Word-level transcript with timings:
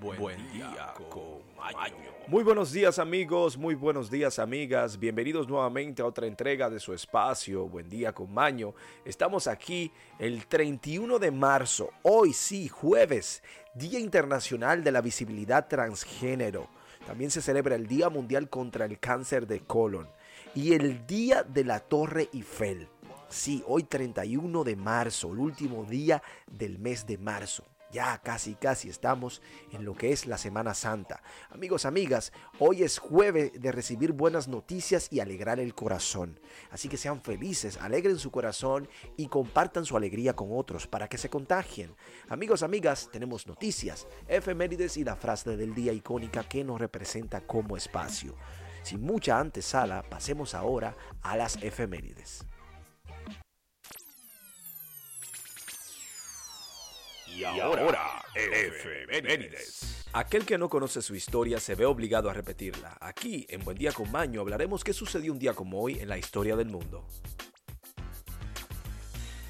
Buen, 0.00 0.52
día 0.52 0.92
con 1.08 1.40
Maño. 1.56 1.94
Muy 2.26 2.42
buenos 2.42 2.70
días 2.70 2.98
amigos, 2.98 3.56
muy 3.56 3.74
buenos 3.74 4.10
días 4.10 4.38
amigas, 4.38 4.98
bienvenidos 4.98 5.48
nuevamente 5.48 6.02
a 6.02 6.06
otra 6.06 6.26
entrega 6.26 6.68
de 6.68 6.80
su 6.80 6.92
espacio, 6.92 7.66
Buen 7.66 7.88
día 7.88 8.12
con 8.12 8.32
Maño. 8.32 8.74
Estamos 9.04 9.46
aquí 9.46 9.90
el 10.18 10.46
31 10.46 11.18
de 11.18 11.30
marzo, 11.30 11.90
hoy 12.02 12.32
sí, 12.32 12.68
jueves, 12.68 13.42
Día 13.74 13.98
Internacional 13.98 14.84
de 14.84 14.92
la 14.92 15.00
Visibilidad 15.00 15.66
Transgénero. 15.66 16.68
También 17.06 17.30
se 17.30 17.40
celebra 17.40 17.76
el 17.76 17.86
Día 17.86 18.10
Mundial 18.10 18.50
contra 18.50 18.84
el 18.84 18.98
Cáncer 18.98 19.46
de 19.46 19.60
Colon 19.60 20.08
y 20.54 20.74
el 20.74 21.06
Día 21.06 21.42
de 21.42 21.64
la 21.64 21.80
Torre 21.80 22.28
Eiffel. 22.34 22.88
Sí, 23.28 23.62
hoy 23.66 23.84
31 23.84 24.62
de 24.62 24.76
marzo, 24.76 25.32
el 25.32 25.38
último 25.38 25.84
día 25.84 26.22
del 26.46 26.78
mes 26.78 27.06
de 27.06 27.18
marzo. 27.18 27.64
Ya 27.92 28.18
casi, 28.18 28.56
casi 28.56 28.88
estamos 28.88 29.40
en 29.70 29.84
lo 29.84 29.94
que 29.94 30.12
es 30.12 30.26
la 30.26 30.38
Semana 30.38 30.74
Santa. 30.74 31.22
Amigos, 31.50 31.86
amigas, 31.86 32.32
hoy 32.58 32.82
es 32.82 32.98
jueves 32.98 33.52
de 33.60 33.70
recibir 33.70 34.12
buenas 34.12 34.48
noticias 34.48 35.06
y 35.12 35.20
alegrar 35.20 35.60
el 35.60 35.74
corazón. 35.74 36.40
Así 36.72 36.88
que 36.88 36.96
sean 36.96 37.22
felices, 37.22 37.78
alegren 37.80 38.18
su 38.18 38.32
corazón 38.32 38.88
y 39.16 39.28
compartan 39.28 39.84
su 39.84 39.96
alegría 39.96 40.34
con 40.34 40.48
otros 40.50 40.88
para 40.88 41.08
que 41.08 41.16
se 41.16 41.30
contagien. 41.30 41.94
Amigos, 42.28 42.64
amigas, 42.64 43.08
tenemos 43.12 43.46
noticias, 43.46 44.08
efemérides 44.26 44.96
y 44.96 45.04
la 45.04 45.14
frase 45.14 45.56
del 45.56 45.74
día 45.74 45.92
icónica 45.92 46.42
que 46.42 46.64
nos 46.64 46.80
representa 46.80 47.46
como 47.46 47.76
espacio. 47.76 48.34
Sin 48.82 49.00
mucha 49.00 49.38
antesala, 49.38 50.02
pasemos 50.02 50.54
ahora 50.54 50.96
a 51.22 51.36
las 51.36 51.56
efemérides. 51.62 52.46
Y 57.36 57.44
ahora, 57.44 58.24
efemérides. 58.34 60.06
Aquel 60.14 60.46
que 60.46 60.56
no 60.56 60.70
conoce 60.70 61.02
su 61.02 61.14
historia 61.14 61.60
se 61.60 61.74
ve 61.74 61.84
obligado 61.84 62.30
a 62.30 62.32
repetirla. 62.32 62.96
Aquí, 62.98 63.46
en 63.50 63.62
Buen 63.62 63.76
Día 63.76 63.92
con 63.92 64.10
Maño, 64.10 64.40
hablaremos 64.40 64.82
qué 64.82 64.94
sucedió 64.94 65.34
un 65.34 65.38
día 65.38 65.52
como 65.52 65.82
hoy 65.82 65.98
en 65.98 66.08
la 66.08 66.16
historia 66.16 66.56
del 66.56 66.68
mundo. 66.68 67.06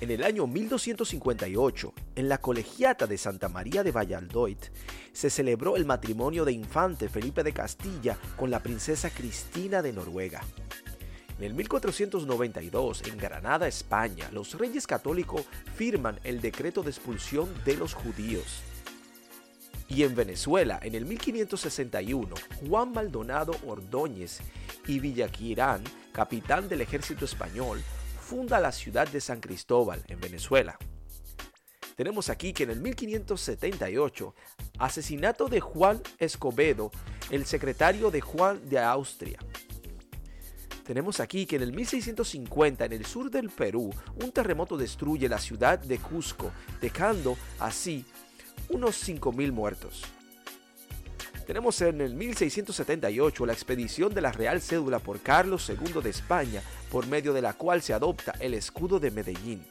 En 0.00 0.10
el 0.10 0.24
año 0.24 0.48
1258, 0.48 1.94
en 2.16 2.28
la 2.28 2.38
colegiata 2.38 3.06
de 3.06 3.16
Santa 3.18 3.48
María 3.48 3.84
de 3.84 3.92
Valladolid, 3.92 4.58
se 5.12 5.30
celebró 5.30 5.76
el 5.76 5.86
matrimonio 5.86 6.44
de 6.44 6.52
infante 6.52 7.08
Felipe 7.08 7.44
de 7.44 7.52
Castilla 7.52 8.18
con 8.36 8.50
la 8.50 8.64
princesa 8.64 9.10
Cristina 9.10 9.80
de 9.80 9.92
Noruega. 9.92 10.42
En 11.38 11.44
el 11.44 11.52
1492, 11.52 13.02
en 13.08 13.18
Granada, 13.18 13.68
España, 13.68 14.30
los 14.32 14.54
reyes 14.54 14.86
católicos 14.86 15.44
firman 15.74 16.18
el 16.24 16.40
decreto 16.40 16.82
de 16.82 16.88
expulsión 16.88 17.52
de 17.66 17.76
los 17.76 17.92
judíos. 17.92 18.62
Y 19.86 20.04
en 20.04 20.14
Venezuela, 20.14 20.80
en 20.82 20.94
el 20.94 21.04
1561, 21.04 22.34
Juan 22.66 22.90
Maldonado 22.90 23.54
Ordóñez 23.66 24.40
y 24.86 24.98
Villaquirán, 24.98 25.84
capitán 26.10 26.68
del 26.68 26.80
ejército 26.80 27.26
español, 27.26 27.82
funda 28.18 28.58
la 28.58 28.72
ciudad 28.72 29.06
de 29.06 29.20
San 29.20 29.40
Cristóbal, 29.40 30.02
en 30.08 30.18
Venezuela. 30.18 30.78
Tenemos 31.96 32.30
aquí 32.30 32.54
que 32.54 32.62
en 32.62 32.70
el 32.70 32.80
1578, 32.80 34.34
asesinato 34.78 35.48
de 35.48 35.60
Juan 35.60 36.00
Escobedo, 36.18 36.90
el 37.30 37.44
secretario 37.44 38.10
de 38.10 38.22
Juan 38.22 38.66
de 38.70 38.78
Austria 38.78 39.38
tenemos 40.86 41.18
aquí 41.18 41.46
que 41.46 41.56
en 41.56 41.62
el 41.62 41.72
1650 41.72 42.84
en 42.84 42.92
el 42.92 43.04
sur 43.04 43.30
del 43.30 43.50
Perú 43.50 43.92
un 44.22 44.30
terremoto 44.30 44.76
destruye 44.76 45.28
la 45.28 45.38
ciudad 45.38 45.78
de 45.78 45.98
Cusco, 45.98 46.52
dejando 46.80 47.36
así 47.58 48.04
unos 48.68 49.06
5.000 49.06 49.52
muertos. 49.52 50.04
Tenemos 51.44 51.80
en 51.80 52.00
el 52.00 52.14
1678 52.14 53.46
la 53.46 53.52
expedición 53.52 54.14
de 54.14 54.20
la 54.20 54.32
Real 54.32 54.60
Cédula 54.60 54.98
por 55.00 55.20
Carlos 55.20 55.68
II 55.68 56.02
de 56.02 56.10
España, 56.10 56.62
por 56.90 57.06
medio 57.06 57.32
de 57.32 57.42
la 57.42 57.52
cual 57.52 57.82
se 57.82 57.92
adopta 57.92 58.32
el 58.40 58.54
escudo 58.54 58.98
de 58.98 59.10
Medellín. 59.10 59.64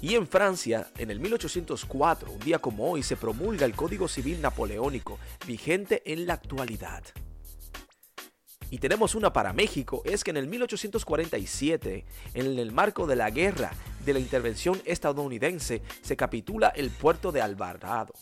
Y 0.00 0.14
en 0.14 0.26
Francia, 0.26 0.88
en 0.98 1.10
el 1.10 1.20
1804, 1.20 2.30
un 2.30 2.38
día 2.40 2.58
como 2.58 2.90
hoy, 2.90 3.02
se 3.02 3.16
promulga 3.16 3.64
el 3.64 3.74
Código 3.74 4.06
Civil 4.08 4.40
Napoleónico, 4.40 5.18
vigente 5.46 6.02
en 6.04 6.26
la 6.26 6.34
actualidad. 6.34 7.02
Y 8.70 8.78
tenemos 8.78 9.14
una 9.14 9.32
para 9.32 9.52
México, 9.52 10.02
es 10.04 10.24
que 10.24 10.30
en 10.30 10.38
el 10.38 10.48
1847, 10.48 12.04
en 12.34 12.58
el 12.58 12.72
marco 12.72 13.06
de 13.06 13.14
la 13.14 13.30
guerra 13.30 13.70
de 14.04 14.12
la 14.12 14.18
intervención 14.18 14.82
estadounidense, 14.84 15.82
se 16.02 16.16
capitula 16.16 16.70
el 16.70 16.90
puerto 16.90 17.30
de 17.30 17.40
Alvarado. 17.40 18.14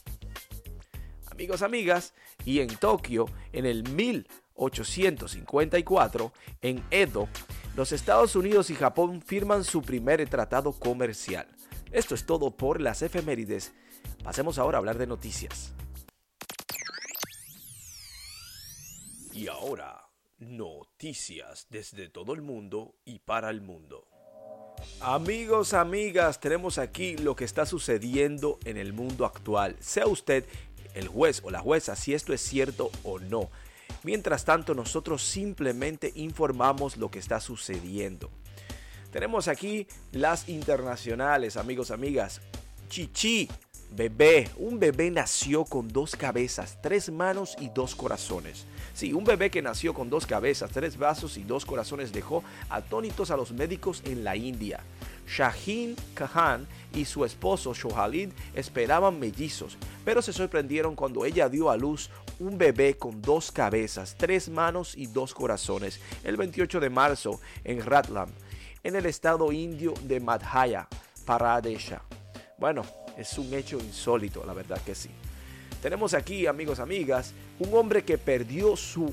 Amigos, 1.31 1.63
amigas, 1.63 2.13
y 2.45 2.61
en 2.61 2.69
Tokio, 2.77 3.25
en 3.53 3.65
el 3.67 3.89
1854, 3.89 6.33
en 6.63 6.85
Edo, 6.91 7.29
los 7.75 7.91
Estados 7.93 8.37
Unidos 8.37 8.71
y 8.71 8.77
Japón 8.77 9.23
firman 9.23 9.65
su 9.65 9.83
primer 9.83 10.29
tratado 10.29 10.73
comercial. 10.73 11.49
Esto 11.91 12.15
es 12.15 12.25
todo 12.27 12.53
por 12.53 12.81
las 12.81 13.03
efemérides. 13.03 13.73
Pasemos 14.23 14.59
ahora 14.59 14.79
a 14.79 14.81
hablar 14.81 14.99
de 14.99 15.07
noticias. 15.07 15.73
Y 19.33 19.49
ahora, 19.49 20.04
Noticias 20.39 21.67
desde 21.71 22.09
todo 22.09 22.35
el 22.35 22.43
mundo 22.43 22.95
y 23.05 23.21
para 23.21 23.51
el 23.51 23.61
mundo. 23.61 24.07
Amigos, 25.01 25.73
amigas, 25.73 26.41
tenemos 26.41 26.79
aquí 26.79 27.17
lo 27.17 27.37
que 27.37 27.45
está 27.45 27.67
sucediendo 27.67 28.59
en 28.65 28.77
el 28.77 28.93
mundo 28.93 29.25
actual. 29.25 29.77
Sea 29.81 30.07
usted 30.07 30.45
el 30.95 31.09
juez 31.09 31.41
o 31.45 31.51
la 31.51 31.61
jueza 31.61 31.97
si 31.97 32.15
esto 32.15 32.33
es 32.33 32.41
cierto 32.41 32.91
o 33.05 33.19
no. 33.19 33.51
Mientras 34.03 34.45
tanto, 34.45 34.75
nosotros 34.75 35.23
simplemente 35.23 36.13
informamos 36.15 36.97
lo 36.97 37.11
que 37.11 37.19
está 37.19 37.41
sucediendo. 37.41 38.31
Tenemos 39.13 39.49
aquí 39.49 39.87
las 40.13 40.49
internacionales, 40.49 41.57
amigos, 41.57 41.91
amigas. 41.91 42.41
Chichi, 42.89 43.49
bebé. 43.95 44.49
Un 44.57 44.79
bebé 44.79 45.11
nació 45.11 45.65
con 45.65 45.89
dos 45.89 46.17
cabezas, 46.17 46.79
tres 46.83 47.11
manos 47.11 47.57
y 47.61 47.69
dos 47.69 47.95
corazones. 47.95 48.67
Sí, 48.93 49.13
un 49.13 49.25
bebé 49.25 49.51
que 49.51 49.63
nació 49.63 49.95
con 49.95 50.11
dos 50.11 50.27
cabezas, 50.27 50.71
tres 50.71 50.97
brazos 50.97 51.37
y 51.37 51.45
dos 51.45 51.65
corazones 51.65 52.13
dejó 52.13 52.43
atónitos 52.69 53.31
a 53.31 53.37
los 53.37 53.53
médicos 53.53 54.03
en 54.05 54.25
la 54.25 54.37
India. 54.37 54.81
Shaheen 55.27 55.97
Khan 56.15 56.67
y 56.93 57.05
su 57.05 57.25
esposo 57.25 57.73
Shohalid 57.73 58.31
esperaban 58.55 59.19
mellizos, 59.19 59.79
pero 60.05 60.21
se 60.21 60.33
sorprendieron 60.33 60.95
cuando 60.95 61.25
ella 61.25 61.49
dio 61.49 61.71
a 61.71 61.77
luz 61.77 62.11
un 62.39 62.59
bebé 62.59 62.97
con 62.97 63.23
dos 63.23 63.51
cabezas, 63.51 64.17
tres 64.19 64.49
manos 64.49 64.97
y 64.97 65.07
dos 65.07 65.35
corazones 65.35 66.01
el 66.25 66.37
28 66.37 66.81
de 66.81 66.91
marzo 66.91 67.41
en 67.65 67.85
Ratlam, 67.85 68.29
en 68.83 68.97
el 68.97 69.07
estado 69.07 69.51
indio 69.51 69.95
de 70.03 70.21
Madhya 70.21 70.89
Pradesh. 71.25 71.95
Bueno, 72.59 72.85
es 73.17 73.39
un 73.39 73.53
hecho 73.55 73.79
insólito, 73.79 74.45
la 74.45 74.55
verdad 74.55 74.81
que 74.85 74.95
sí. 74.95 75.11
Tenemos 75.83 76.15
aquí, 76.15 76.47
amigos, 76.47 76.79
amigas, 76.79 77.35
un 77.59 77.75
hombre 77.75 78.05
que 78.05 78.17
perdió 78.19 78.77
su 78.77 79.13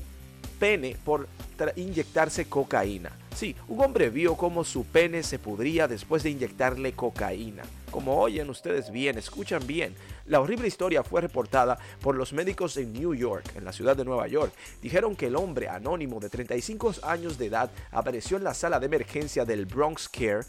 pene 0.58 0.96
por 1.04 1.28
inyectarse 1.76 2.46
cocaína. 2.46 3.12
Sí, 3.34 3.54
un 3.68 3.80
hombre 3.80 4.10
vio 4.10 4.36
cómo 4.36 4.64
su 4.64 4.84
pene 4.84 5.22
se 5.22 5.38
pudría 5.38 5.88
después 5.88 6.22
de 6.22 6.30
inyectarle 6.30 6.92
cocaína. 6.92 7.62
Como 7.90 8.18
oyen 8.18 8.48
ustedes 8.48 8.90
bien, 8.90 9.18
escuchan 9.18 9.66
bien, 9.66 9.94
la 10.26 10.40
horrible 10.40 10.68
historia 10.68 11.02
fue 11.02 11.20
reportada 11.20 11.78
por 12.00 12.14
los 12.14 12.32
médicos 12.32 12.76
en 12.76 12.92
New 12.92 13.14
York, 13.14 13.44
en 13.54 13.64
la 13.64 13.72
ciudad 13.72 13.96
de 13.96 14.04
Nueva 14.04 14.28
York. 14.28 14.52
Dijeron 14.80 15.14
que 15.14 15.26
el 15.26 15.36
hombre 15.36 15.68
anónimo 15.68 16.20
de 16.20 16.28
35 16.28 16.94
años 17.02 17.38
de 17.38 17.46
edad 17.46 17.70
apareció 17.90 18.36
en 18.36 18.44
la 18.44 18.54
sala 18.54 18.80
de 18.80 18.86
emergencia 18.86 19.44
del 19.44 19.66
Bronx 19.66 20.08
Care 20.08 20.44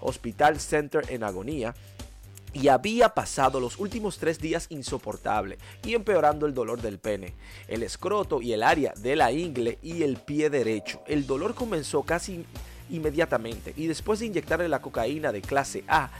Hospital 0.00 0.60
Center 0.60 1.04
en 1.08 1.24
agonía 1.24 1.74
y 2.56 2.68
había 2.68 3.10
pasado 3.10 3.60
los 3.60 3.78
últimos 3.78 4.16
tres 4.16 4.40
días 4.40 4.66
insoportable 4.70 5.58
y 5.84 5.94
empeorando 5.94 6.46
el 6.46 6.54
dolor 6.54 6.80
del 6.80 6.98
pene, 6.98 7.34
el 7.68 7.82
escroto 7.82 8.40
y 8.40 8.54
el 8.54 8.62
área 8.62 8.94
de 8.96 9.14
la 9.14 9.30
ingle 9.30 9.78
y 9.82 10.02
el 10.02 10.16
pie 10.16 10.48
derecho. 10.48 11.02
El 11.06 11.26
dolor 11.26 11.54
comenzó 11.54 12.02
casi 12.02 12.46
inmediatamente 12.88 13.74
y 13.76 13.88
después 13.88 14.20
de 14.20 14.26
inyectarle 14.26 14.68
la 14.68 14.80
cocaína 14.80 15.32
de 15.32 15.42
clase 15.42 15.84
A 15.86 16.10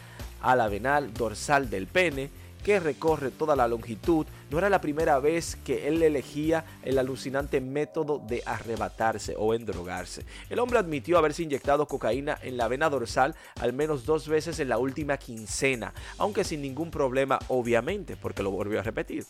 a 0.43 0.55
la 0.55 0.69
venal 0.69 1.15
dorsal 1.15 1.71
del 1.71 1.87
pene, 1.87 2.29
que 2.67 2.81
recorre 2.81 3.31
toda 3.31 3.55
la 3.55 3.69
longitud, 3.69 4.27
no 4.51 4.59
era 4.59 4.69
la 4.69 4.81
primera 4.81 5.21
vez 5.21 5.55
que 5.65 5.87
él 5.87 6.03
elegía 6.03 6.65
el 6.83 6.99
alucinante 6.99 7.61
método 7.61 8.19
de 8.19 8.43
arrebatarse 8.45 9.37
o 9.39 9.55
endrogarse. 9.55 10.27
El 10.51 10.59
hombre 10.59 10.81
admitió 10.81 11.17
haberse 11.17 11.45
inyectado 11.45 11.87
cocaína 11.87 12.37
en 12.43 12.57
la 12.57 12.67
vena 12.67 12.91
dorsal 12.91 13.37
al 13.61 13.73
menos 13.73 14.05
dos 14.05 14.27
veces 14.27 14.59
en 14.59 14.69
la 14.69 14.79
última 14.79 15.17
quincena, 15.17 15.95
aunque 16.19 16.43
sin 16.43 16.61
ningún 16.61 16.91
problema 16.91 17.39
obviamente, 17.47 18.17
porque 18.17 18.43
lo 18.43 18.51
volvió 18.51 18.81
a 18.81 18.83
repetir. 18.83 19.25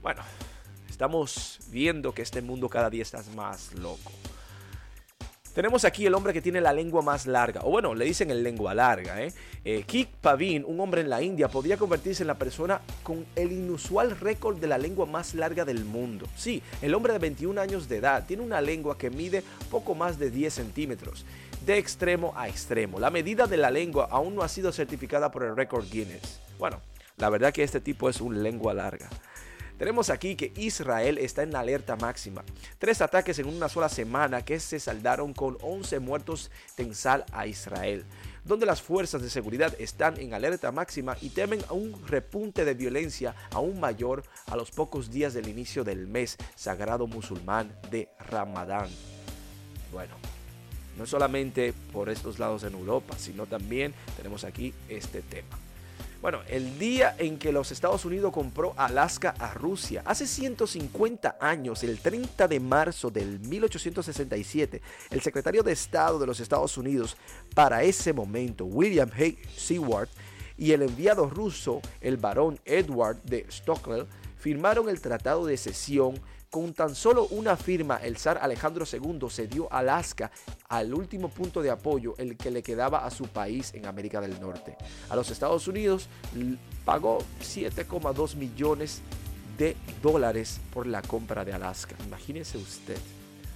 Bueno, 0.00 0.22
estamos 0.88 1.58
viendo 1.70 2.14
que 2.14 2.22
este 2.22 2.42
mundo 2.42 2.68
cada 2.68 2.90
día 2.90 3.02
está 3.02 3.20
más 3.34 3.74
loco. 3.74 4.12
Tenemos 5.54 5.84
aquí 5.84 6.06
el 6.06 6.14
hombre 6.14 6.32
que 6.32 6.40
tiene 6.40 6.60
la 6.60 6.72
lengua 6.72 7.02
más 7.02 7.26
larga, 7.26 7.62
o 7.64 7.70
bueno, 7.70 7.94
le 7.94 8.04
dicen 8.04 8.30
el 8.30 8.42
lengua 8.42 8.74
larga. 8.74 9.22
¿eh? 9.22 9.32
eh 9.64 9.82
Kik 9.86 10.08
Pavin, 10.20 10.64
un 10.64 10.78
hombre 10.80 11.00
en 11.00 11.10
la 11.10 11.20
India, 11.20 11.48
podría 11.48 11.76
convertirse 11.76 12.22
en 12.22 12.28
la 12.28 12.38
persona 12.38 12.80
con 13.02 13.26
el 13.34 13.52
inusual 13.52 14.18
récord 14.18 14.58
de 14.58 14.68
la 14.68 14.78
lengua 14.78 15.06
más 15.06 15.34
larga 15.34 15.64
del 15.64 15.84
mundo. 15.84 16.26
Sí, 16.36 16.62
el 16.80 16.94
hombre 16.94 17.12
de 17.12 17.18
21 17.18 17.60
años 17.60 17.88
de 17.88 17.96
edad 17.96 18.24
tiene 18.26 18.42
una 18.42 18.60
lengua 18.60 18.96
que 18.96 19.10
mide 19.10 19.42
poco 19.70 19.94
más 19.94 20.18
de 20.18 20.30
10 20.30 20.54
centímetros, 20.54 21.24
de 21.66 21.78
extremo 21.78 22.32
a 22.36 22.48
extremo. 22.48 23.00
La 23.00 23.10
medida 23.10 23.46
de 23.46 23.56
la 23.56 23.70
lengua 23.70 24.08
aún 24.10 24.36
no 24.36 24.42
ha 24.42 24.48
sido 24.48 24.70
certificada 24.70 25.30
por 25.30 25.42
el 25.42 25.56
récord 25.56 25.86
Guinness. 25.90 26.40
Bueno, 26.58 26.80
la 27.16 27.30
verdad 27.30 27.52
que 27.52 27.64
este 27.64 27.80
tipo 27.80 28.08
es 28.08 28.20
un 28.20 28.42
lengua 28.42 28.74
larga. 28.74 29.08
Tenemos 29.78 30.10
aquí 30.10 30.34
que 30.34 30.52
Israel 30.56 31.18
está 31.18 31.44
en 31.44 31.54
alerta 31.54 31.94
máxima. 31.94 32.44
Tres 32.78 33.00
ataques 33.00 33.38
en 33.38 33.46
una 33.46 33.68
sola 33.68 33.88
semana 33.88 34.44
que 34.44 34.58
se 34.58 34.80
saldaron 34.80 35.32
con 35.32 35.56
11 35.62 36.00
muertos 36.00 36.50
tensal 36.74 37.24
a 37.30 37.46
Israel, 37.46 38.04
donde 38.44 38.66
las 38.66 38.82
fuerzas 38.82 39.22
de 39.22 39.30
seguridad 39.30 39.72
están 39.78 40.18
en 40.18 40.34
alerta 40.34 40.72
máxima 40.72 41.16
y 41.20 41.28
temen 41.28 41.60
a 41.68 41.74
un 41.74 42.04
repunte 42.08 42.64
de 42.64 42.74
violencia 42.74 43.36
aún 43.52 43.78
mayor 43.78 44.24
a 44.46 44.56
los 44.56 44.72
pocos 44.72 45.12
días 45.12 45.32
del 45.32 45.48
inicio 45.48 45.84
del 45.84 46.08
mes 46.08 46.36
sagrado 46.56 47.06
musulmán 47.06 47.72
de 47.88 48.08
Ramadán. 48.18 48.88
Bueno, 49.92 50.16
no 50.96 51.06
solamente 51.06 51.72
por 51.92 52.08
estos 52.08 52.40
lados 52.40 52.64
en 52.64 52.74
Europa, 52.74 53.14
sino 53.16 53.46
también 53.46 53.94
tenemos 54.16 54.42
aquí 54.42 54.74
este 54.88 55.22
tema. 55.22 55.67
Bueno, 56.20 56.40
el 56.48 56.80
día 56.80 57.14
en 57.16 57.38
que 57.38 57.52
los 57.52 57.70
Estados 57.70 58.04
Unidos 58.04 58.32
compró 58.32 58.74
Alaska 58.76 59.36
a 59.38 59.54
Rusia, 59.54 60.02
hace 60.04 60.26
150 60.26 61.38
años, 61.40 61.84
el 61.84 62.00
30 62.00 62.48
de 62.48 62.58
marzo 62.58 63.08
del 63.08 63.38
1867, 63.38 64.82
el 65.10 65.20
secretario 65.20 65.62
de 65.62 65.70
Estado 65.70 66.18
de 66.18 66.26
los 66.26 66.40
Estados 66.40 66.76
Unidos 66.76 67.16
para 67.54 67.84
ese 67.84 68.12
momento, 68.12 68.64
William 68.64 69.08
Hay 69.16 69.38
Seward, 69.56 70.08
y 70.56 70.72
el 70.72 70.82
enviado 70.82 71.30
ruso, 71.30 71.80
el 72.00 72.16
barón 72.16 72.58
Edward 72.64 73.22
de 73.22 73.46
Stockwell, 73.48 74.08
firmaron 74.38 74.88
el 74.88 75.00
Tratado 75.00 75.46
de 75.46 75.56
Cesión 75.56 76.20
con 76.50 76.72
tan 76.72 76.94
solo 76.94 77.26
una 77.30 77.56
firma, 77.56 77.96
el 77.96 78.16
zar 78.16 78.38
Alejandro 78.40 78.84
II 78.90 79.28
cedió 79.30 79.72
Alaska 79.72 80.30
al 80.68 80.94
último 80.94 81.28
punto 81.28 81.62
de 81.62 81.70
apoyo, 81.70 82.14
el 82.18 82.36
que 82.36 82.50
le 82.50 82.62
quedaba 82.62 83.04
a 83.04 83.10
su 83.10 83.24
país 83.24 83.72
en 83.74 83.86
América 83.86 84.20
del 84.20 84.40
Norte. 84.40 84.76
A 85.10 85.16
los 85.16 85.30
Estados 85.30 85.68
Unidos 85.68 86.08
pagó 86.84 87.18
7,2 87.42 88.36
millones 88.36 89.02
de 89.58 89.76
dólares 90.02 90.60
por 90.72 90.86
la 90.86 91.02
compra 91.02 91.44
de 91.44 91.52
Alaska. 91.52 91.96
Imagínese 92.06 92.58
usted. 92.58 92.98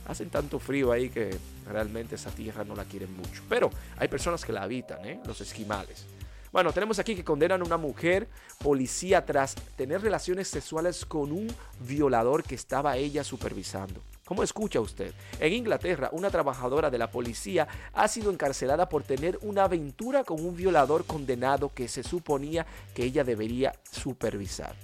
Hacen 0.07 0.31
tanto 0.31 0.59
frío 0.59 0.91
ahí 0.91 1.11
que 1.11 1.39
realmente 1.67 2.17
esa 2.17 2.31
tierra 2.31 2.65
no 2.65 2.75
la 2.75 2.85
quieren 2.85 3.15
mucho. 3.17 3.43
Pero 3.49 3.71
hay 3.97 4.09
personas 4.09 4.45
que 4.45 4.53
la 4.53 4.65
habitan, 4.65 5.05
¿eh? 5.07 5.21
los 5.25 5.41
esquimales. 5.41 6.07
Bueno, 6.53 6.71
tenemos 6.71 6.99
aquí 6.99 7.17
que 7.17 7.25
condenan 7.25 7.63
a 7.63 7.65
una 7.65 7.79
mujer 7.79 8.29
policía 8.59 9.25
tras 9.25 9.55
tener 9.75 10.03
relaciones 10.03 10.49
sexuales 10.49 11.07
con 11.07 11.33
un 11.33 11.49
violador 11.81 12.45
que 12.45 12.55
estaba 12.55 12.99
ella 12.99 13.25
supervisando. 13.25 14.03
¿Cómo 14.27 14.43
escucha 14.43 14.79
usted? 14.79 15.15
En 15.41 15.55
Inglaterra, 15.55 16.11
una 16.13 16.29
trabajadora 16.29 16.91
de 16.91 16.99
la 16.99 17.11
policía 17.11 17.67
ha 17.95 18.07
sido 18.07 18.31
encarcelada 18.31 18.87
por 18.91 19.03
tener 19.03 19.39
una 19.41 19.65
aventura 19.65 20.25
con 20.25 20.45
un 20.45 20.55
violador 20.55 21.07
condenado 21.07 21.73
que 21.75 21.89
se 21.89 22.03
suponía 22.03 22.67
que 22.95 23.05
ella 23.05 23.25
debería 23.25 23.73
supervisar. 23.91 24.77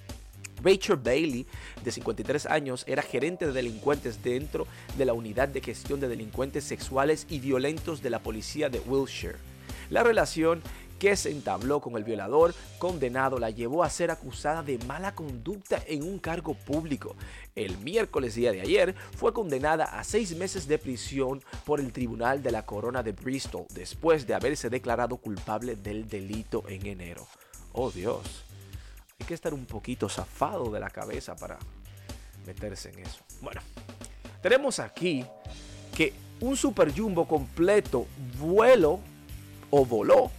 Rachel 0.63 0.97
Bailey, 0.97 1.47
de 1.85 1.93
53 1.93 2.47
años, 2.47 2.83
era 2.87 3.03
gerente 3.03 3.47
de 3.47 3.53
delincuentes 3.53 4.23
dentro 4.23 4.67
de 4.97 5.05
la 5.05 5.13
unidad 5.13 5.49
de 5.49 5.61
gestión 5.61 6.01
de 6.01 6.09
delincuentes 6.09 6.65
sexuales 6.65 7.27
y 7.29 7.41
violentos 7.41 8.03
de 8.03 8.09
la 8.09 8.21
policía 8.21 8.71
de 8.71 8.81
Wiltshire. 8.81 9.37
La 9.91 10.03
relación 10.03 10.63
que 10.99 11.17
se 11.17 11.31
entabló 11.31 11.81
con 11.81 11.97
el 11.97 12.05
violador 12.05 12.55
condenado 12.79 13.39
la 13.39 13.51
llevó 13.51 13.85
a 13.85 13.91
ser 13.91 14.11
acusada 14.11 14.63
de 14.63 14.79
mala 14.79 15.15
conducta 15.15 15.83
en 15.87 16.03
un 16.03 16.19
cargo 16.19 16.55
público. 16.55 17.15
El 17.55 17.79
miércoles 17.79 18.35
día 18.35 18.53
de 18.53 18.61
ayer 18.61 18.95
fue 19.17 19.33
condenada 19.33 19.85
a 19.85 20.05
seis 20.05 20.37
meses 20.37 20.67
de 20.69 20.79
prisión 20.79 21.43
por 21.65 21.81
el 21.81 21.93
Tribunal 21.93 22.43
de 22.43 22.53
la 22.53 22.67
Corona 22.67 23.03
de 23.03 23.13
Bristol 23.13 23.67
después 23.71 24.27
de 24.27 24.35
haberse 24.35 24.71
declarado 24.71 25.17
culpable 25.17 25.77
del 25.77 26.09
delito 26.09 26.65
en 26.69 26.87
enero. 26.87 27.27
Oh 27.73 27.91
Dios, 27.91 28.45
hay 29.21 29.27
que 29.27 29.35
estar 29.35 29.55
un 29.55 29.67
poquito 29.67 30.09
zafado 30.09 30.71
de 30.71 30.81
la 30.81 30.91
cabeza 30.91 31.37
para 31.37 31.59
meterse 32.47 32.91
en 32.91 33.01
eso. 33.01 33.21
Bueno, 33.41 33.61
tenemos 34.43 34.79
aquí 34.79 35.25
que 35.97 36.13
un 36.41 36.57
super 36.57 36.97
jumbo 36.97 37.27
completo 37.27 38.07
vuelo 38.39 39.01
o 39.71 39.85
voló 39.85 40.31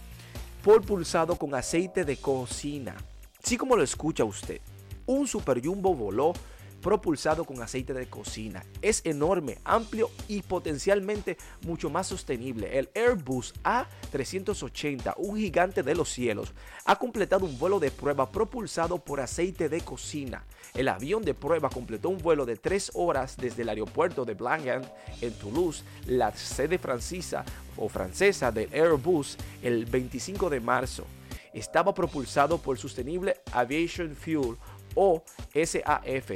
pulsado 0.60 1.36
con 1.36 1.54
aceite 1.54 2.04
de 2.04 2.16
cocina. 2.16 2.94
Así 3.42 3.56
como 3.56 3.76
lo 3.76 3.82
escucha 3.82 4.24
usted, 4.24 4.60
un 5.06 5.26
Super 5.26 5.64
Jumbo 5.64 5.94
voló 5.94 6.34
propulsado 6.80 7.44
con 7.44 7.62
aceite 7.62 7.92
de 7.92 8.08
cocina. 8.08 8.64
Es 8.82 9.02
enorme, 9.04 9.58
amplio 9.64 10.10
y 10.28 10.42
potencialmente 10.42 11.36
mucho 11.62 11.90
más 11.90 12.08
sostenible. 12.08 12.78
El 12.78 12.90
Airbus 12.94 13.54
A380, 13.62 15.14
un 15.18 15.36
gigante 15.36 15.82
de 15.82 15.94
los 15.94 16.10
cielos, 16.10 16.52
ha 16.84 16.96
completado 16.96 17.46
un 17.46 17.58
vuelo 17.58 17.78
de 17.80 17.90
prueba 17.90 18.30
propulsado 18.30 18.98
por 18.98 19.20
aceite 19.20 19.68
de 19.68 19.80
cocina. 19.82 20.44
El 20.74 20.88
avión 20.88 21.22
de 21.22 21.34
prueba 21.34 21.68
completó 21.68 22.08
un 22.08 22.18
vuelo 22.18 22.46
de 22.46 22.56
tres 22.56 22.90
horas 22.94 23.36
desde 23.36 23.62
el 23.62 23.68
aeropuerto 23.68 24.24
de 24.24 24.34
Blanchard 24.34 24.84
en 25.20 25.32
Toulouse, 25.34 25.84
la 26.06 26.34
sede 26.34 26.78
francesa 26.78 27.44
o 27.76 27.88
francesa 27.88 28.50
del 28.50 28.72
Airbus, 28.72 29.36
el 29.62 29.86
25 29.86 30.50
de 30.50 30.60
marzo. 30.60 31.04
Estaba 31.52 31.92
propulsado 31.92 32.58
por 32.58 32.78
Sustainable 32.78 33.34
Aviation 33.52 34.14
Fuel 34.14 34.56
o 34.94 35.22
SAF 35.52 36.30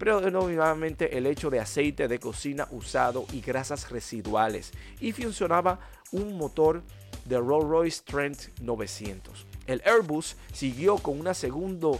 predominantemente 0.00 1.18
el 1.18 1.26
hecho 1.26 1.50
de 1.50 1.60
aceite 1.60 2.08
de 2.08 2.18
cocina 2.18 2.66
usado 2.70 3.26
y 3.34 3.42
grasas 3.42 3.90
residuales 3.90 4.72
y 4.98 5.12
funcionaba 5.12 5.78
un 6.10 6.38
motor 6.38 6.82
de 7.26 7.38
Rolls-Royce 7.38 8.02
Trent 8.04 8.38
900. 8.62 9.46
El 9.66 9.82
Airbus 9.84 10.36
siguió 10.54 10.96
con 10.96 11.20
una 11.20 11.34
segunda 11.34 11.90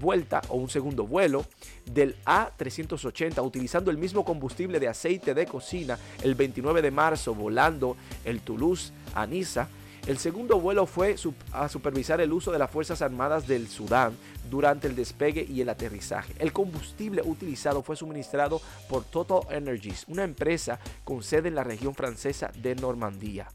vuelta 0.00 0.42
o 0.48 0.56
un 0.56 0.68
segundo 0.68 1.06
vuelo 1.06 1.46
del 1.86 2.16
A380 2.24 3.40
utilizando 3.46 3.92
el 3.92 3.98
mismo 3.98 4.24
combustible 4.24 4.80
de 4.80 4.88
aceite 4.88 5.32
de 5.32 5.46
cocina 5.46 5.96
el 6.24 6.34
29 6.34 6.82
de 6.82 6.90
marzo 6.90 7.36
volando 7.36 7.96
el 8.24 8.40
Toulouse 8.40 8.92
a 9.14 9.28
Niza 9.28 9.68
el 10.06 10.18
segundo 10.18 10.60
vuelo 10.60 10.84
fue 10.84 11.16
a 11.52 11.68
supervisar 11.70 12.20
el 12.20 12.32
uso 12.32 12.52
de 12.52 12.58
las 12.58 12.70
Fuerzas 12.70 13.00
Armadas 13.00 13.46
del 13.46 13.68
Sudán 13.68 14.14
durante 14.50 14.86
el 14.86 14.94
despegue 14.94 15.46
y 15.48 15.62
el 15.62 15.70
aterrizaje. 15.70 16.34
El 16.38 16.52
combustible 16.52 17.22
utilizado 17.24 17.82
fue 17.82 17.96
suministrado 17.96 18.60
por 18.86 19.04
Total 19.04 19.40
Energies, 19.50 20.04
una 20.08 20.24
empresa 20.24 20.78
con 21.04 21.22
sede 21.22 21.48
en 21.48 21.54
la 21.54 21.64
región 21.64 21.94
francesa 21.94 22.52
de 22.54 22.74
Normandía. 22.74 23.48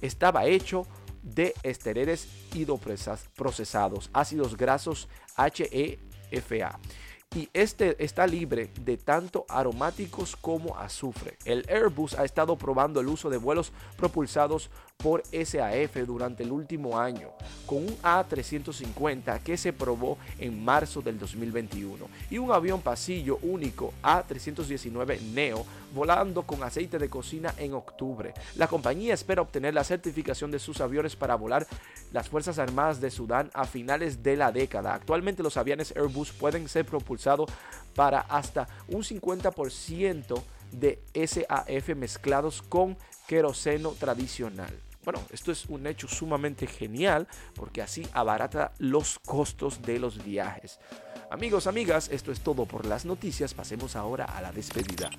Estaba 0.00 0.46
hecho 0.46 0.84
de 1.22 1.54
estereres 1.62 2.26
hidroprocesados, 2.52 4.10
ácidos 4.12 4.56
grasos 4.56 5.08
HEFA 5.36 6.80
y 7.34 7.48
este 7.52 8.02
está 8.02 8.26
libre 8.26 8.70
de 8.80 8.96
tanto 8.96 9.44
aromáticos 9.48 10.36
como 10.36 10.78
azufre. 10.78 11.36
El 11.44 11.66
Airbus 11.68 12.14
ha 12.14 12.24
estado 12.24 12.56
probando 12.56 13.00
el 13.00 13.08
uso 13.08 13.28
de 13.28 13.38
vuelos 13.38 13.72
propulsados 13.96 14.70
por 14.96 15.24
SAF 15.26 15.96
durante 16.06 16.44
el 16.44 16.52
último 16.52 16.98
año, 16.98 17.30
con 17.66 17.78
un 17.78 17.96
A350 18.02 19.42
que 19.42 19.56
se 19.56 19.72
probó 19.72 20.16
en 20.38 20.64
marzo 20.64 21.02
del 21.02 21.18
2021 21.18 22.06
y 22.30 22.38
un 22.38 22.52
avión 22.52 22.80
pasillo 22.80 23.38
único 23.42 23.92
A319 24.02 25.20
Neo 25.32 25.66
volando 25.92 26.42
con 26.42 26.62
aceite 26.62 26.98
de 26.98 27.08
cocina 27.08 27.54
en 27.58 27.74
octubre. 27.74 28.34
La 28.56 28.68
compañía 28.68 29.14
espera 29.14 29.42
obtener 29.42 29.74
la 29.74 29.84
certificación 29.84 30.50
de 30.50 30.58
sus 30.58 30.80
aviones 30.80 31.16
para 31.16 31.34
volar 31.34 31.66
las 32.12 32.28
Fuerzas 32.28 32.58
Armadas 32.58 33.00
de 33.00 33.10
Sudán 33.10 33.50
a 33.52 33.64
finales 33.64 34.22
de 34.22 34.36
la 34.36 34.52
década. 34.52 34.94
Actualmente 34.94 35.42
los 35.42 35.56
aviones 35.56 35.94
Airbus 35.96 36.32
pueden 36.32 36.68
ser 36.68 36.84
propulsados 36.84 37.23
para 37.94 38.20
hasta 38.20 38.68
un 38.88 39.02
50% 39.02 40.42
de 40.72 41.00
SAF 41.14 41.88
mezclados 41.96 42.62
con 42.62 42.96
queroseno 43.26 43.90
tradicional. 43.92 44.72
Bueno, 45.04 45.20
esto 45.30 45.52
es 45.52 45.66
un 45.66 45.86
hecho 45.86 46.08
sumamente 46.08 46.66
genial 46.66 47.28
porque 47.54 47.82
así 47.82 48.06
abarata 48.12 48.72
los 48.78 49.18
costos 49.18 49.82
de 49.82 49.98
los 49.98 50.24
viajes. 50.24 50.78
Amigos, 51.30 51.66
amigas, 51.66 52.08
esto 52.10 52.32
es 52.32 52.40
todo 52.40 52.64
por 52.64 52.86
las 52.86 53.04
noticias. 53.04 53.54
Pasemos 53.54 53.96
ahora 53.96 54.24
a 54.24 54.40
la 54.40 54.52
despedida. 54.52 55.10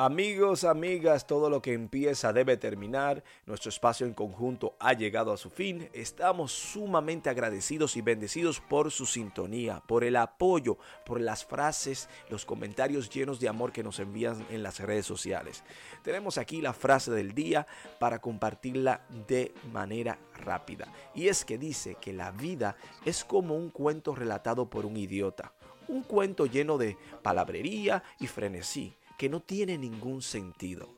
Amigos, 0.00 0.62
amigas, 0.62 1.26
todo 1.26 1.50
lo 1.50 1.60
que 1.60 1.72
empieza 1.72 2.32
debe 2.32 2.56
terminar. 2.56 3.24
Nuestro 3.46 3.68
espacio 3.68 4.06
en 4.06 4.14
conjunto 4.14 4.76
ha 4.78 4.92
llegado 4.92 5.32
a 5.32 5.36
su 5.36 5.50
fin. 5.50 5.88
Estamos 5.92 6.52
sumamente 6.52 7.30
agradecidos 7.30 7.96
y 7.96 8.00
bendecidos 8.00 8.60
por 8.60 8.92
su 8.92 9.06
sintonía, 9.06 9.82
por 9.88 10.04
el 10.04 10.14
apoyo, 10.14 10.78
por 11.04 11.20
las 11.20 11.44
frases, 11.44 12.08
los 12.30 12.46
comentarios 12.46 13.10
llenos 13.10 13.40
de 13.40 13.48
amor 13.48 13.72
que 13.72 13.82
nos 13.82 13.98
envían 13.98 14.46
en 14.50 14.62
las 14.62 14.78
redes 14.78 15.04
sociales. 15.04 15.64
Tenemos 16.04 16.38
aquí 16.38 16.62
la 16.62 16.74
frase 16.74 17.10
del 17.10 17.34
día 17.34 17.66
para 17.98 18.20
compartirla 18.20 19.00
de 19.26 19.52
manera 19.72 20.16
rápida. 20.36 20.92
Y 21.12 21.26
es 21.26 21.44
que 21.44 21.58
dice 21.58 21.96
que 22.00 22.12
la 22.12 22.30
vida 22.30 22.76
es 23.04 23.24
como 23.24 23.56
un 23.56 23.70
cuento 23.70 24.14
relatado 24.14 24.70
por 24.70 24.86
un 24.86 24.96
idiota. 24.96 25.54
Un 25.88 26.04
cuento 26.04 26.46
lleno 26.46 26.78
de 26.78 26.96
palabrería 27.20 28.04
y 28.20 28.28
frenesí 28.28 28.94
que 29.18 29.28
no 29.28 29.40
tiene 29.40 29.76
ningún 29.76 30.22
sentido. 30.22 30.88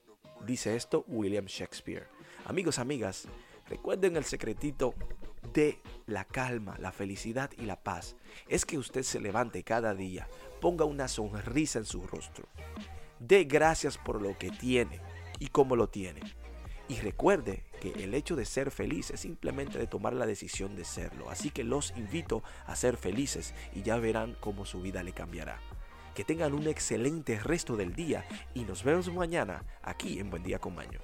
Dice 0.47 0.77
esto 0.77 1.05
William 1.09 1.47
Shakespeare. 1.47 2.07
Amigos, 2.45 2.79
amigas, 2.79 3.27
recuerden 3.69 4.17
el 4.17 4.25
secretito 4.25 4.95
de 5.55 5.81
la 6.07 6.25
calma, 6.25 6.77
la 6.79 6.93
felicidad 6.93 7.51
y 7.57 7.63
la 7.63 7.83
paz. 7.83 8.17
Es 8.47 8.67
que 8.67 8.79
usted 8.79 9.03
se 9.03 9.21
levante 9.21 9.65
cada 9.65 9.95
día, 9.95 10.29
ponga 10.61 10.85
una 10.85 11.09
sonrisa 11.09 11.79
en 11.79 11.87
su 11.87 12.07
rostro. 12.07 12.47
Dé 13.19 13.45
gracias 13.45 13.97
por 13.97 14.21
lo 14.21 14.37
que 14.37 14.51
tiene 14.51 15.01
y 15.39 15.49
cómo 15.49 15.75
lo 15.75 15.89
tiene. 15.89 16.21
Y 16.89 17.01
recuerde 17.01 17.65
que 17.81 18.05
el 18.05 18.13
hecho 18.15 18.37
de 18.37 18.45
ser 18.45 18.71
feliz 18.71 19.11
es 19.11 19.21
simplemente 19.21 19.79
de 19.79 19.87
tomar 19.87 20.13
la 20.13 20.27
decisión 20.27 20.77
de 20.77 20.85
serlo. 20.85 21.31
Así 21.31 21.51
que 21.51 21.65
los 21.65 21.93
invito 21.97 22.43
a 22.67 22.77
ser 22.77 22.99
felices 22.99 23.55
y 23.75 23.83
ya 23.83 23.97
verán 23.97 24.37
cómo 24.41 24.67
su 24.67 24.83
vida 24.83 25.03
le 25.03 25.13
cambiará. 25.13 25.59
Que 26.15 26.25
tengan 26.25 26.55
un 26.55 26.67
excelente 26.67 27.39
resto 27.39 27.77
del 27.77 27.95
día 27.95 28.25
y 28.55 28.65
nos 28.65 28.85
vemos 28.85 29.13
mañana 29.13 29.65
aquí 29.83 30.19
en 30.19 30.31
Buen 30.31 30.43
Día 30.43 30.59
con 30.59 30.75
Maño. 30.75 31.01